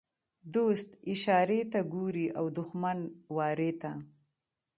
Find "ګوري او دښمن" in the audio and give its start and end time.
1.93-2.99